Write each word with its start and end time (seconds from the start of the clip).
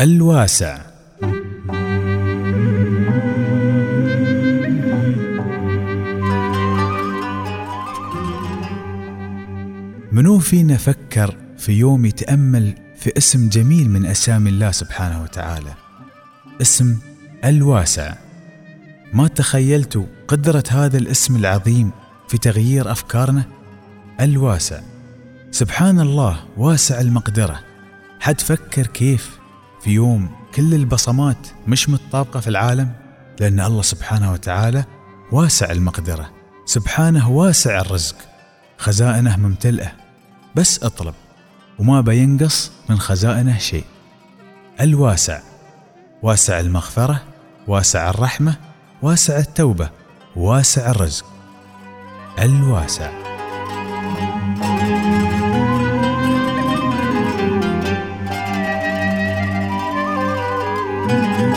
الواسع. 0.00 0.78
منو 10.12 10.38
فينا 10.38 10.76
فكر 10.76 11.36
في 11.58 11.72
يوم 11.72 12.04
يتأمل 12.04 12.74
في 12.98 13.12
اسم 13.16 13.48
جميل 13.48 13.90
من 13.90 14.06
أسامي 14.06 14.50
الله 14.50 14.70
سبحانه 14.70 15.22
وتعالى؟ 15.22 15.74
اسم 16.60 16.98
الواسع. 17.44 18.14
ما 19.12 19.28
تخيلت 19.28 20.06
قدرة 20.28 20.64
هذا 20.70 20.98
الاسم 20.98 21.36
العظيم 21.36 21.90
في 22.28 22.38
تغيير 22.38 22.92
أفكارنا؟ 22.92 23.44
الواسع. 24.20 24.80
سبحان 25.50 26.00
الله 26.00 26.44
واسع 26.56 27.00
المقدرة. 27.00 27.60
حد 28.20 28.40
فكر 28.40 28.86
كيف 28.86 29.43
في 29.84 29.90
يوم 29.90 30.30
كل 30.54 30.74
البصمات 30.74 31.48
مش 31.66 31.88
متطابقة 31.88 32.40
في 32.40 32.48
العالم 32.48 32.92
لأن 33.40 33.60
الله 33.60 33.82
سبحانه 33.82 34.32
وتعالى 34.32 34.84
واسع 35.32 35.70
المقدرة 35.70 36.30
سبحانه 36.64 37.30
واسع 37.30 37.80
الرزق 37.80 38.16
خزائنه 38.78 39.36
ممتلئة. 39.36 39.92
بس 40.54 40.82
اطلب 40.84 41.14
وما 41.78 42.00
بينقص 42.00 42.72
من 42.88 42.98
خزائنه 42.98 43.58
شيء. 43.58 43.84
الواسع 44.80 45.40
واسع 46.22 46.60
المغفرة 46.60 47.22
واسع 47.66 48.10
الرحمة 48.10 48.56
واسع 49.02 49.38
التوبة 49.38 49.90
واسع 50.36 50.90
الرزق. 50.90 51.26
الواسع. 52.38 53.10
Música 61.06 61.53